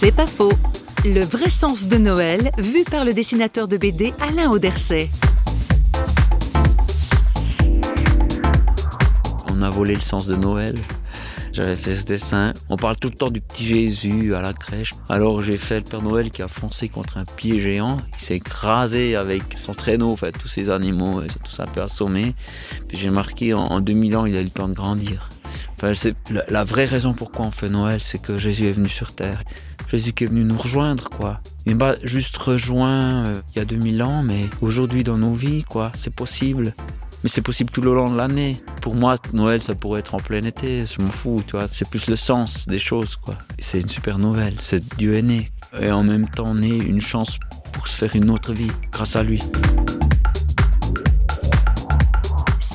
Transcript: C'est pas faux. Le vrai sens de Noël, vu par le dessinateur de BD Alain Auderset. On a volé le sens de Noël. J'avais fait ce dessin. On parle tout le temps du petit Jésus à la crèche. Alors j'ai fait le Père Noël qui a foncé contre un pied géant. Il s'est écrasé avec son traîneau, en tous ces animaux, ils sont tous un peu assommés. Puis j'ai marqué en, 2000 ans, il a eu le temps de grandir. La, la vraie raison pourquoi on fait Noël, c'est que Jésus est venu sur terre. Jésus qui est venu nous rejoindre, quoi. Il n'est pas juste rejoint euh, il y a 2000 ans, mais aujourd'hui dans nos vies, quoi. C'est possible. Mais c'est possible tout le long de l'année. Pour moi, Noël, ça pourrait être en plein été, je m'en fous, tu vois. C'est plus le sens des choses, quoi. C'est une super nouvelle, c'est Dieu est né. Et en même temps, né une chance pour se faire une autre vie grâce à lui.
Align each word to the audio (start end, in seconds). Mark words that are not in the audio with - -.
C'est 0.00 0.14
pas 0.14 0.28
faux. 0.28 0.52
Le 1.04 1.24
vrai 1.24 1.50
sens 1.50 1.88
de 1.88 1.96
Noël, 1.96 2.52
vu 2.58 2.84
par 2.84 3.04
le 3.04 3.12
dessinateur 3.12 3.66
de 3.66 3.76
BD 3.76 4.14
Alain 4.20 4.48
Auderset. 4.48 5.10
On 9.50 9.60
a 9.60 9.70
volé 9.70 9.96
le 9.96 10.00
sens 10.00 10.28
de 10.28 10.36
Noël. 10.36 10.78
J'avais 11.50 11.74
fait 11.74 11.96
ce 11.96 12.04
dessin. 12.04 12.52
On 12.68 12.76
parle 12.76 12.96
tout 12.96 13.08
le 13.08 13.16
temps 13.16 13.30
du 13.30 13.40
petit 13.40 13.66
Jésus 13.66 14.36
à 14.36 14.40
la 14.40 14.52
crèche. 14.52 14.94
Alors 15.08 15.42
j'ai 15.42 15.56
fait 15.56 15.78
le 15.78 15.84
Père 15.84 16.02
Noël 16.02 16.30
qui 16.30 16.42
a 16.42 16.48
foncé 16.48 16.88
contre 16.88 17.16
un 17.16 17.24
pied 17.24 17.58
géant. 17.58 17.96
Il 18.16 18.22
s'est 18.22 18.36
écrasé 18.36 19.16
avec 19.16 19.58
son 19.58 19.74
traîneau, 19.74 20.12
en 20.12 20.30
tous 20.30 20.46
ces 20.46 20.70
animaux, 20.70 21.20
ils 21.24 21.32
sont 21.32 21.40
tous 21.42 21.58
un 21.58 21.66
peu 21.66 21.82
assommés. 21.82 22.36
Puis 22.86 22.96
j'ai 22.98 23.10
marqué 23.10 23.52
en, 23.52 23.80
2000 23.80 24.16
ans, 24.16 24.26
il 24.26 24.36
a 24.36 24.40
eu 24.40 24.44
le 24.44 24.50
temps 24.50 24.68
de 24.68 24.74
grandir. 24.74 25.28
La, 25.82 26.44
la 26.48 26.64
vraie 26.64 26.84
raison 26.84 27.14
pourquoi 27.14 27.46
on 27.46 27.50
fait 27.50 27.68
Noël, 27.68 28.00
c'est 28.00 28.20
que 28.20 28.38
Jésus 28.38 28.66
est 28.66 28.72
venu 28.72 28.88
sur 28.88 29.14
terre. 29.14 29.42
Jésus 29.90 30.12
qui 30.12 30.24
est 30.24 30.26
venu 30.26 30.44
nous 30.44 30.58
rejoindre, 30.58 31.08
quoi. 31.08 31.40
Il 31.64 31.72
n'est 31.72 31.78
pas 31.78 31.94
juste 32.02 32.36
rejoint 32.36 33.26
euh, 33.26 33.34
il 33.54 33.58
y 33.58 33.62
a 33.62 33.64
2000 33.64 34.02
ans, 34.02 34.22
mais 34.22 34.46
aujourd'hui 34.60 35.02
dans 35.02 35.16
nos 35.16 35.32
vies, 35.32 35.64
quoi. 35.64 35.92
C'est 35.94 36.14
possible. 36.14 36.74
Mais 37.24 37.28
c'est 37.28 37.42
possible 37.42 37.70
tout 37.70 37.80
le 37.80 37.94
long 37.94 38.10
de 38.10 38.16
l'année. 38.16 38.56
Pour 38.82 38.94
moi, 38.94 39.16
Noël, 39.32 39.62
ça 39.62 39.74
pourrait 39.74 40.00
être 40.00 40.14
en 40.14 40.18
plein 40.18 40.42
été, 40.42 40.84
je 40.84 41.00
m'en 41.02 41.10
fous, 41.10 41.42
tu 41.46 41.52
vois. 41.52 41.66
C'est 41.68 41.88
plus 41.88 42.08
le 42.08 42.16
sens 42.16 42.68
des 42.68 42.78
choses, 42.78 43.16
quoi. 43.16 43.36
C'est 43.58 43.80
une 43.80 43.88
super 43.88 44.18
nouvelle, 44.18 44.56
c'est 44.60 44.96
Dieu 44.96 45.14
est 45.14 45.22
né. 45.22 45.50
Et 45.80 45.90
en 45.90 46.04
même 46.04 46.28
temps, 46.28 46.54
né 46.54 46.76
une 46.76 47.00
chance 47.00 47.38
pour 47.72 47.88
se 47.88 47.96
faire 47.96 48.14
une 48.14 48.30
autre 48.30 48.52
vie 48.52 48.70
grâce 48.92 49.16
à 49.16 49.22
lui. 49.22 49.42